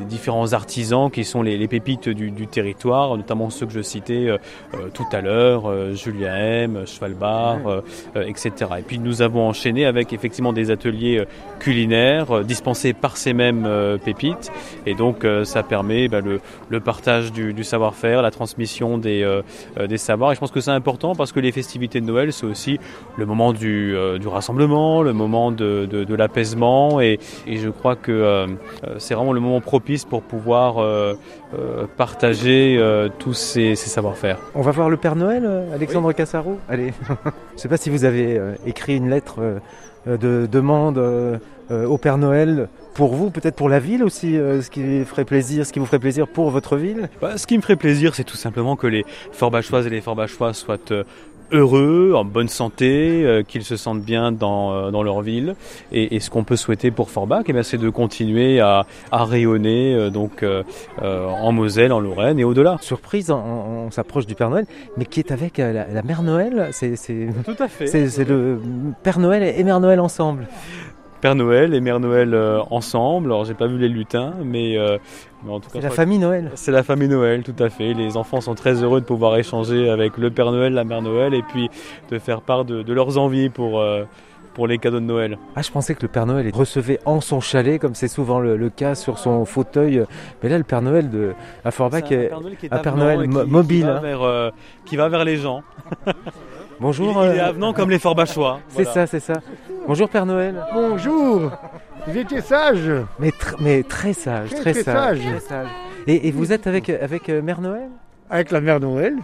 différents 0.09 0.53
artisans 0.53 1.09
qui 1.09 1.23
sont 1.23 1.41
les, 1.41 1.57
les, 1.57 1.67
pépites 1.67 2.09
du, 2.09 2.47
territoire, 2.47 3.15
notamment 3.17 3.49
ceux 3.49 3.65
que 3.65 3.71
je 3.71 3.81
citais 3.81 4.27
tout 4.93 5.05
à 5.11 5.21
l'heure, 5.21 5.95
Julien 5.95 6.35
M, 6.35 6.83
Chevalbar, 6.85 7.73
etc. 8.15 8.51
Et 8.80 8.82
puis 8.82 9.00
nous 9.00 9.22
avons 9.22 9.48
enchaîné 9.48 9.86
avec 9.86 10.13
effectivement 10.13 10.53
des 10.53 10.72
ateliers 10.72 11.25
culinaires 11.60 12.44
dispensés 12.44 12.94
par 12.94 13.18
ces 13.18 13.34
mêmes 13.34 13.68
pépites. 14.03 14.51
Et 14.86 14.96
donc 14.96 15.25
ça 15.44 15.63
permet 15.63 16.08
bah, 16.08 16.20
le, 16.22 16.80
partage 16.80 17.32
du, 17.32 17.63
savoir-faire, 17.63 18.22
la 18.22 18.32
transmission 18.32 18.98
des, 18.98 19.42
des 19.88 19.98
savoirs. 19.98 20.32
Et 20.32 20.36
je 20.36 20.39
pense 20.39 20.51
que 20.51 20.62
c'est 20.62 20.72
important 20.72 21.15
parce 21.15 21.32
que 21.32 21.39
les 21.39 21.51
festivités 21.51 22.01
de 22.01 22.06
Noël, 22.06 22.34
c'est 22.34 22.46
aussi 22.46 22.80
le 23.18 23.25
moment 23.25 23.53
du, 23.53 23.96
du 24.20 24.27
rassemblement, 24.27 25.01
le 25.01 25.13
moment 25.13 25.51
de, 25.51 25.86
de, 25.86 26.15
l'apaisement. 26.15 27.00
Et, 27.01 27.20
je 27.48 27.70
crois 27.70 27.96
que 27.96 28.48
c'est 28.98 29.13
vraiment 29.13 29.34
le 29.34 29.39
moment 29.39 29.62
propice 29.62 30.06
pour 30.06 30.22
pouvoir 30.22 30.77
partager 31.98 32.79
tous 33.19 33.33
ces, 33.33 33.75
ces 33.75 33.89
savoir-faire. 33.89 34.39
On 34.55 34.62
va 34.62 34.72
voir 34.72 34.89
le 34.89 34.98
Père 34.98 35.15
Noël, 35.15 35.50
Alexandre 35.74 36.12
Cassaro. 36.13 36.60
Allez, 36.69 36.93
je 37.07 37.13
ne 37.53 37.57
sais 37.57 37.69
pas 37.69 37.77
si 37.77 37.89
vous 37.89 38.05
avez 38.05 38.39
écrit 38.65 38.98
une 38.98 39.10
lettre 39.10 39.60
de 40.05 40.48
demande 40.51 40.98
au 41.69 41.98
Père 41.98 42.17
Noël 42.17 42.67
pour 42.93 43.15
vous, 43.15 43.31
peut-être 43.31 43.55
pour 43.55 43.69
la 43.69 43.79
ville 43.79 44.03
aussi, 44.03 44.33
ce 44.36 44.69
qui 44.69 45.03
ferait 45.05 45.25
plaisir, 45.25 45.65
ce 45.65 45.74
qui 45.74 45.79
vous 45.79 45.86
ferait 45.86 46.00
plaisir 46.00 46.27
pour 46.27 46.50
votre 46.51 46.77
ville? 46.77 47.10
Bah, 47.22 47.38
Ce 47.38 47.48
qui 47.48 47.57
me 47.57 47.62
ferait 47.62 47.75
plaisir, 47.75 48.15
c'est 48.15 48.24
tout 48.24 48.38
simplement 48.38 48.75
que 48.75 48.88
les 48.88 49.05
Forbachoises 49.31 49.88
et 49.88 49.89
les 49.89 50.01
Forbachois 50.01 50.53
soient 50.53 50.77
heureux, 51.53 52.13
en 52.15 52.25
bonne 52.25 52.50
santé, 52.50 53.24
euh, 53.24 53.43
qu'ils 53.43 53.63
se 53.63 53.77
sentent 53.77 54.01
bien 54.01 54.31
dans, 54.31 54.74
euh, 54.74 54.91
dans 54.91 55.03
leur 55.03 55.22
ville. 55.22 55.55
Et, 55.91 56.15
et 56.15 56.19
ce 56.19 56.29
qu'on 56.29 56.43
peut 56.43 56.55
souhaiter 56.55 56.91
pour 56.91 57.10
Forbach, 57.10 57.45
eh 57.48 57.63
c'est 57.63 57.77
de 57.77 57.89
continuer 57.89 58.60
à, 58.60 58.86
à 59.12 59.24
rayonner 59.24 59.93
euh, 59.93 60.10
donc 60.10 60.43
en 61.01 61.51
Moselle, 61.51 61.93
en 61.93 62.00
Lorraine 62.00 62.39
et 62.39 62.43
au-delà. 62.43 62.77
Surprise, 62.81 63.31
on, 63.31 63.91
s'approche 63.91 64.25
du 64.25 64.36
Père 64.36 64.50
Noël, 64.50 64.65
mais 64.98 65.05
qui 65.05 65.19
est 65.19 65.31
avec 65.31 65.57
la, 65.57 65.72
la 65.72 66.01
Mère 66.01 66.24
Noël. 66.24 66.69
C'est 66.72 66.95
tout 67.45 67.55
à 67.60 67.67
fait. 67.67 67.88
C'est 67.88 68.27
le 68.27 68.60
Père 69.03 69.19
Noël 69.19 69.43
et 69.43 69.63
Mère 69.63 69.79
Noël 69.79 70.00
ensemble. 70.00 70.48
Père 71.24 71.36
Noël 71.36 71.74
et 71.74 71.80
Mère 71.80 72.01
Noël 72.01 72.38
ensemble. 72.70 73.32
Alors 73.32 73.46
j'ai 73.46 73.53
pas 73.53 73.68
vu 73.68 73.77
les 73.77 73.88
lutins, 73.88 74.34
mais 74.44 74.77
c'est 75.72 75.80
la 75.80 75.89
famille 75.89 76.20
Noël. 76.20 76.51
C'est 76.56 76.72
la 76.72 76.84
famille 76.84 77.08
Noël, 77.08 77.44
tout 77.44 77.56
à 77.60 77.70
fait. 77.70 77.94
Les 77.94 78.18
enfants 78.18 78.42
sont 78.42 78.56
très 78.56 78.84
heureux 78.84 79.00
de 79.00 79.06
pouvoir 79.06 79.38
échanger 79.38 79.89
avec 79.89 80.18
le 80.18 80.32
Père 80.32 80.51
Noël, 80.51 80.74
la 80.74 80.84
Mère 80.84 81.01
Noël, 81.01 81.34
et 81.34 81.42
puis 81.42 81.70
de 82.12 82.20
faire 82.20 82.42
part 82.42 82.65
de, 82.65 82.92
leurs 82.92 83.18
envies 83.18 83.50
pour, 83.50 83.80
euh, 83.80 84.03
pour 84.53 84.68
les 84.68 84.77
cadeaux 84.80 85.00
de 85.00 85.06
Noël. 85.06 85.38
Ah, 85.56 85.62
je 85.62 85.72
pensais 85.72 85.96
que 85.96 86.01
le 86.01 86.10
Père 86.10 86.25
Noël 86.25 86.50
recevait 86.53 87.00
en 87.06 87.22
son 87.22 87.39
chalet, 87.39 87.80
comme 87.80 87.96
c'est 87.96 88.10
souvent 88.10 88.42
le, 88.42 88.70
cas 88.70 88.94
sur 88.94 89.18
son 89.18 89.46
fauteuil. 89.46 90.03
Mais 90.42 90.50
là, 90.50 90.58
le 90.58 90.65
Père 90.65 90.82
Noël 90.82 91.10
de 91.10 91.34
à 91.63 91.72
Forbach 91.72 92.12
est 92.12 92.32
un 92.70 92.77
Père 92.80 92.98
Noël, 92.98 93.30
mobile. 93.30 93.80
Qui 93.80 93.88
va, 93.88 94.00
vers, 94.00 94.22
euh, 94.24 94.50
qui 94.86 94.98
va 94.98 95.08
vers 95.08 95.24
les 95.24 95.38
gens. 95.38 95.63
Bonjour. 96.80 97.24
Il, 97.24 97.38
est 97.38 97.39
euh, 97.39 97.46
avenant 97.46 97.72
comme 97.72 97.89
les 97.89 98.00
Forbachois. 98.00 98.60
C'est 98.70 98.86
ça, 98.86 99.08
c'est 99.08 99.20
ça. 99.20 99.36
Bonjour 99.85 100.07
Père 100.07 100.25
Noël. 100.25 100.55
Bonjour. 100.73 101.51
Vous 102.07 102.17
étiez 102.17 102.41
sage 102.41 102.89
Mais, 103.19 103.31
mais 103.59 103.83
très 103.83 104.13
sage, 104.13 104.49
très, 104.51 104.73
sage. 104.73 105.19
Et, 106.07 106.31
vous 106.31 106.53
êtes 106.53 106.67
avec, 106.67 106.89
avec 106.89 107.29
euh, 107.29 107.41
Mère 107.41 107.59
Noël? 107.59 107.89
Avec 108.29 108.51
la 108.51 108.61
Mère 108.61 108.79
Noël, 108.79 109.15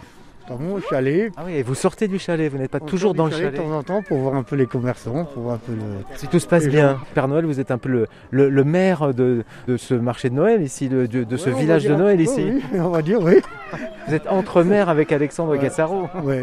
dans 0.48 0.58
mon 0.58 0.80
chalet. 0.80 1.32
Ah 1.36 1.42
oui, 1.46 1.54
et 1.54 1.62
vous 1.62 1.74
sortez 1.74 2.08
du 2.08 2.18
chalet, 2.18 2.50
vous 2.50 2.58
n'êtes 2.58 2.70
pas 2.70 2.80
toujours 2.80 3.14
dans 3.14 3.26
le 3.26 3.32
chalet, 3.32 3.52
De 3.52 3.56
temps 3.56 3.70
en 3.72 3.82
temps 3.82 4.02
pour 4.02 4.18
voir 4.18 4.34
un 4.34 4.42
peu 4.42 4.56
les 4.56 4.66
commerçants, 4.66 5.24
pour 5.24 5.44
voir 5.44 5.54
un 5.54 5.58
peu 5.58 5.72
le... 5.72 6.16
Si 6.16 6.26
tout 6.28 6.38
se 6.38 6.46
passe 6.46 6.68
bien. 6.68 6.98
Père 7.14 7.28
Noël, 7.28 7.46
vous 7.46 7.58
êtes 7.58 7.70
un 7.70 7.78
peu 7.78 7.88
le, 7.88 8.48
le, 8.48 8.64
maire 8.64 9.14
de, 9.14 9.44
de, 9.66 9.76
ce 9.78 9.94
marché 9.94 10.28
de 10.28 10.34
Noël 10.34 10.62
ici, 10.62 10.88
de, 10.88 11.06
de, 11.06 11.36
ce 11.36 11.48
village 11.48 11.84
de 11.84 11.94
Noël 11.94 12.20
ici. 12.20 12.52
Oui, 12.72 12.80
on 12.80 12.90
va 12.90 13.00
dire, 13.00 13.20
oui. 13.22 13.40
Vous 14.08 14.14
êtes 14.14 14.26
entre 14.28 14.62
maire 14.62 14.90
avec 14.90 15.10
Alexandre 15.12 15.56
Gassaro. 15.56 16.08
Oui. 16.22 16.36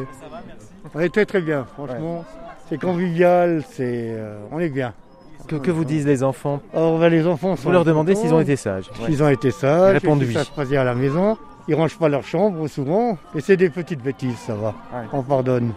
On 0.96 1.00
est 1.00 1.10
très 1.10 1.26
très 1.26 1.42
bien, 1.42 1.66
franchement. 1.74 2.26
C'est 2.70 2.80
convivial, 2.80 3.64
c'est, 3.70 4.10
euh, 4.10 4.40
on 4.52 4.60
est 4.60 4.70
bien. 4.70 4.94
Que, 5.48 5.72
vous 5.72 5.86
disent 5.86 6.06
les 6.06 6.24
enfants 6.24 6.60
Alors, 6.74 7.00
ben, 7.00 7.08
les 7.08 7.26
enfants 7.26 7.54
Vous 7.54 7.72
leur 7.72 7.86
demandez 7.86 8.16
s'ils 8.16 8.34
ont 8.34 8.42
été 8.42 8.58
sages. 8.58 8.90
S'ils 9.06 9.24
ont 9.24 9.30
été 9.30 9.52
sages, 9.52 9.92
ils 9.92 10.00
répondent 10.00 10.22
oui. 10.22 10.76
à 10.76 10.84
la 10.84 10.94
maison. 10.94 11.38
Ils 11.70 11.76
rangent 11.76 11.98
pas 11.98 12.10
leur 12.10 12.24
chambre 12.24 12.68
souvent. 12.68 13.18
Et 13.34 13.40
c'est 13.40 13.56
des 13.56 13.70
petites 13.70 14.02
bêtises, 14.02 14.38
ça 14.38 14.56
va. 14.56 14.74
On 15.14 15.22
pardonne. 15.22 15.72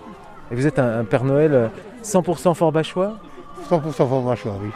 Et 0.50 0.56
vous 0.56 0.66
êtes 0.66 0.80
un, 0.80 1.04
Père 1.04 1.22
Noël 1.22 1.70
100% 2.02 2.54
fort 2.54 2.72
bachois 2.72 3.16
100% 3.70 3.92
fort 3.92 4.22
bachois, 4.22 4.54
oui. 4.60 4.70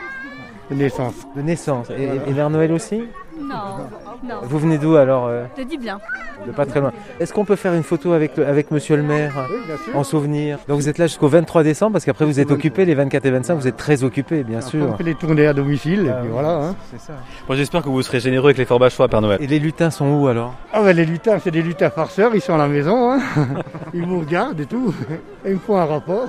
De 0.70 0.76
naissance. 0.76 1.14
De 1.34 1.42
naissance. 1.42 1.90
Et, 1.90 2.04
et 2.04 2.32
Père 2.32 2.50
Noël 2.50 2.70
aussi 2.70 3.02
Non, 3.40 3.88
non. 4.24 4.40
Vous 4.42 4.58
venez 4.58 4.78
d'où 4.78 4.96
alors 4.96 5.26
euh 5.26 5.44
De 5.56 5.64
bien 5.76 5.98
de 6.46 6.52
pas 6.52 6.66
très 6.66 6.80
loin. 6.80 6.92
Est-ce 7.20 7.32
qu'on 7.32 7.44
peut 7.44 7.56
faire 7.56 7.74
une 7.74 7.82
photo 7.82 8.12
avec, 8.12 8.38
avec 8.38 8.70
monsieur 8.70 8.96
le 8.96 9.02
maire 9.02 9.48
en 9.94 10.04
souvenir? 10.04 10.58
Donc 10.68 10.78
vous 10.78 10.88
êtes 10.88 10.98
là 10.98 11.06
jusqu'au 11.06 11.28
23 11.28 11.62
décembre 11.62 11.92
parce 11.92 12.04
qu'après 12.04 12.24
vous 12.24 12.40
êtes 12.40 12.50
occupé 12.50 12.84
les 12.84 12.94
24 12.94 13.24
et 13.24 13.30
25, 13.30 13.54
vous 13.54 13.68
êtes 13.68 13.76
très 13.76 14.04
occupé 14.04 14.42
bien 14.42 14.60
sûr. 14.60 14.88
On 14.92 14.96
fait 14.96 15.04
les 15.04 15.14
tournées 15.14 15.46
à 15.46 15.52
domicile 15.52 16.06
et 16.06 16.10
ah 16.10 16.20
puis 16.20 16.30
voilà. 16.30 16.54
Hein. 16.56 16.76
Ça. 16.98 17.12
J'espère 17.50 17.82
que 17.82 17.88
vous 17.88 18.02
serez 18.02 18.20
généreux 18.20 18.46
avec 18.46 18.58
les 18.58 18.64
Forbachois 18.64 19.08
Père 19.08 19.20
Noël. 19.20 19.38
Et 19.40 19.46
les 19.46 19.58
lutins 19.58 19.90
sont 19.90 20.06
où 20.06 20.26
alors? 20.26 20.54
Ah 20.72 20.82
ben 20.82 20.94
les 20.94 21.04
lutins 21.04 21.38
c'est 21.42 21.50
des 21.50 21.62
lutins 21.62 21.90
farceurs, 21.90 22.34
ils 22.34 22.40
sont 22.40 22.54
à 22.54 22.58
la 22.58 22.68
maison, 22.68 23.12
hein. 23.12 23.20
ils 23.94 24.04
vous 24.04 24.20
regardent 24.20 24.60
et 24.60 24.66
tout, 24.66 24.94
et 25.44 25.50
ils 25.50 25.54
me 25.54 25.58
font 25.58 25.76
un 25.76 25.84
rapport. 25.84 26.28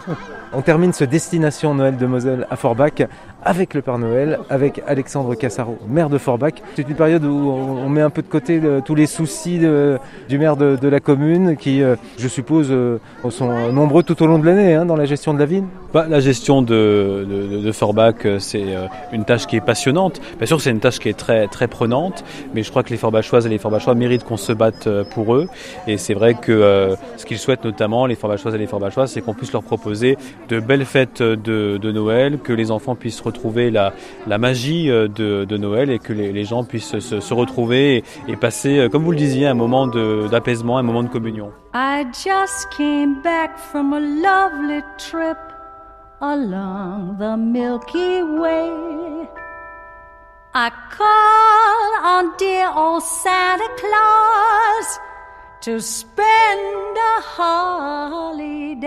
On 0.54 0.62
termine 0.62 0.94
ce 0.94 1.04
Destination 1.04 1.74
Noël 1.74 1.98
de 1.98 2.06
Moselle 2.06 2.48
à 2.50 2.56
Forbach 2.56 3.02
avec 3.46 3.76
le 3.76 3.84
Père 3.84 4.00
Noël, 4.00 4.40
avec 4.50 4.82
Alexandre 4.88 5.36
Cassaro, 5.36 5.78
maire 5.88 6.10
de 6.10 6.18
Forbach. 6.18 6.56
C'est 6.76 6.90
une 6.90 6.96
période 6.96 7.24
où 7.24 7.52
on 7.52 7.88
met 7.90 8.02
un 8.02 8.10
peu 8.10 8.24
de 8.24 8.28
côté 8.28 8.60
euh, 8.64 8.82
tous 8.84 8.96
les 8.96 9.06
soucis 9.06 9.60
du 9.60 10.38
maire 10.40 10.58
de, 10.58 10.88
la 10.88 11.00
commune 11.00 11.56
qui, 11.56 11.84
euh, 11.84 11.96
je 12.18 12.28
suppose, 12.28 12.70
euh, 12.72 12.98
sont 13.30 13.72
nombreux 13.72 14.02
tout 14.02 14.22
au 14.24 14.28
long 14.28 14.40
de 14.40 14.46
l'année 14.46 14.74
hein, 14.74 14.86
dans 14.86 14.96
la 14.96 15.06
gestion 15.06 15.34
de 15.34 15.40
la 15.40 15.46
ville. 15.46 15.64
Bah, 15.94 16.08
la 16.10 16.20
gestion 16.20 16.62
de, 16.62 17.70
Forbach, 17.72 18.26
c'est 18.40 18.66
une 19.14 19.24
tâche 19.24 19.46
qui 19.46 19.56
est 19.56 19.62
passionnante. 19.62 20.20
Bien 20.38 20.48
sûr, 20.48 20.60
c'est 20.60 20.72
une 20.72 20.80
tâche 20.80 21.00
qui 21.00 21.08
est 21.08 21.18
très, 21.18 21.48
très 21.48 21.68
prenante, 21.68 22.24
mais 22.54 22.64
je 22.64 22.70
crois 22.70 22.84
que 22.84 22.90
les 22.90 22.98
Forbachoises 22.98 23.46
et 23.46 23.50
les 23.50 23.60
Forbachois 23.60 23.96
méritent 23.96 24.26
qu'on 24.26 24.38
se 24.38 24.52
batte 24.52 24.90
pour 25.12 25.36
eux. 25.36 25.48
Et 25.88 25.98
c'est 25.98 26.14
vrai 26.14 26.34
que 26.34 26.96
ce 27.16 27.26
qu'ils 27.26 27.38
souhaitent 27.38 27.64
notamment, 27.64 28.08
les 28.08 28.16
Forbachoises 28.16 28.56
et 28.56 28.58
les 28.58 28.68
Forbachois, 28.68 29.08
c'est 29.08 29.22
qu'on 29.22 29.34
puisse 29.34 29.54
leur 29.54 29.64
proposer 29.64 30.18
de 30.50 30.60
belles 30.60 30.86
fêtes 30.86 31.22
de, 31.22 31.92
Noël, 31.92 32.40
que 32.40 32.52
les 32.52 32.72
enfants 32.72 32.96
puissent 32.96 33.22
retrouver 33.22 33.35
la, 33.44 33.94
la 34.28 34.38
magie 34.38 34.90
euh, 34.90 35.08
de, 35.08 35.58
Noël 35.58 35.90
et 35.90 36.00
que 36.00 36.14
les, 36.14 36.46
gens 36.46 36.64
puissent 36.64 37.00
se, 37.00 37.34
retrouver 37.34 38.04
et, 38.28 38.36
passer, 38.36 38.80
euh, 38.80 38.90
comme 38.90 39.04
vous 39.04 39.12
le 39.12 39.18
disiez, 39.18 39.48
un 39.48 39.54
moment 39.54 39.88
d'apaisement, 39.88 40.78
un 40.78 40.84
moment 40.84 41.04
de 41.04 41.10
communion. 41.10 41.52
I 41.74 42.06
just 42.14 42.70
came 42.76 43.22
back 43.22 43.58
from 43.58 43.94
a 43.94 44.00
lovely 44.00 44.82
trip 44.98 45.38
along 46.22 47.18
the 47.20 47.38
Milky 47.38 48.22
Way. 48.24 48.70
I 50.54 50.72
call 50.98 51.96
on 52.04 52.32
dear 52.38 52.72
old 52.74 53.04
Santa 53.04 53.68
Claus 53.78 55.00
to 55.62 55.82
spend 55.82 56.98
a 56.98 57.22
holiday. 57.38 58.86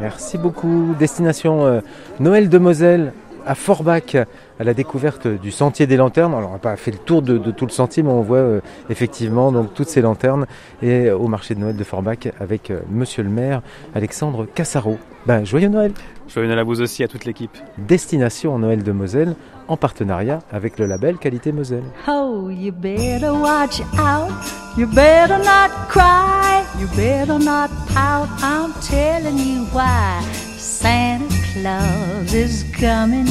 Merci 0.00 0.38
beaucoup. 0.38 0.94
Destination 0.98 1.66
euh, 1.66 1.80
Noël 2.20 2.48
de 2.48 2.58
Moselle 2.58 3.12
à 3.46 3.54
Forbach 3.54 4.16
à 4.58 4.64
la 4.64 4.74
découverte 4.74 5.26
du 5.26 5.50
sentier 5.50 5.86
des 5.86 5.96
lanternes. 5.96 6.34
Alors 6.34 6.50
on 6.50 6.52
n'a 6.54 6.58
pas 6.58 6.76
fait 6.76 6.90
le 6.90 6.98
tour 6.98 7.22
de, 7.22 7.38
tout 7.50 7.64
le 7.64 7.70
sentier, 7.70 8.02
mais 8.02 8.10
on 8.10 8.22
voit 8.22 8.38
euh, 8.38 8.60
effectivement 8.90 9.52
donc 9.52 9.72
toutes 9.72 9.88
ces 9.88 10.02
lanternes 10.02 10.46
et 10.82 11.10
au 11.10 11.28
marché 11.28 11.54
de 11.54 11.60
Noël 11.60 11.76
de 11.76 11.84
Forbach 11.84 12.28
avec 12.40 12.70
euh, 12.70 12.80
Monsieur 12.90 13.22
le 13.22 13.30
maire 13.30 13.62
Alexandre 13.94 14.46
Cassaro. 14.54 14.98
Ben, 15.26 15.44
joyeux 15.44 15.68
Noël 15.68 15.92
Joyeux 16.28 16.48
Noël 16.48 16.58
à 16.58 16.64
vous 16.64 16.80
aussi, 16.80 17.04
à 17.04 17.08
toute 17.08 17.24
l'équipe. 17.24 17.56
Destination 17.78 18.58
Noël 18.58 18.82
de 18.82 18.92
Moselle 18.92 19.34
en 19.68 19.76
partenariat 19.76 20.40
avec 20.52 20.78
le 20.78 20.86
label 20.86 21.18
Qualité 21.18 21.52
Moselle. 21.52 21.84
Oh, 22.08 22.48
you 22.50 22.72
better 22.72 23.32
watch 23.32 23.80
out, 23.98 24.30
you 24.76 24.86
better 24.86 25.38
not 25.38 25.70
cry, 25.88 26.64
you 26.78 26.86
better 26.96 27.38
not 27.38 27.70
pout, 27.88 28.28
I'm 28.42 28.72
telling 28.82 29.38
you 29.38 29.64
why. 29.72 30.22
Santa 30.58 31.26
Claus 31.52 32.34
is 32.34 32.64
coming, 32.78 33.26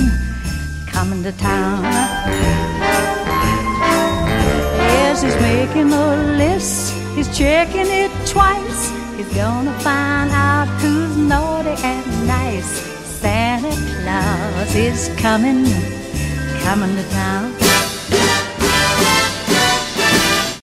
coming 0.91 1.23
to 1.23 1.31
town. 1.33 1.83
Yes, 4.77 5.21
he's 5.21 5.39
making 5.41 5.93
a 5.93 6.15
list, 6.37 6.93
he's 7.15 7.29
checking 7.37 7.87
it 7.87 8.11
twice. 8.27 8.91
He's 9.15 9.33
gonna 9.33 9.71
find 9.79 10.29
out 10.31 10.67
who's 10.81 11.15
naughty 11.15 11.75
and 11.83 12.27
nice. 12.27 12.81
Santa 13.21 13.69
Claus 13.69 14.75
is 14.75 15.09
coming, 15.17 15.65
coming 16.65 16.95
to 16.95 17.03
town. 17.11 17.54